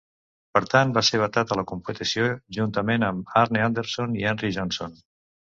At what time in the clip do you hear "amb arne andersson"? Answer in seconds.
3.11-4.19